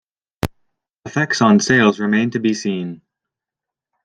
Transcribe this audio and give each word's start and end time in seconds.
Effects 1.05 1.43
on 1.43 1.59
sales 1.59 1.99
remains 1.99 2.33
to 2.33 2.39
be 2.39 2.55
seen. 2.55 3.03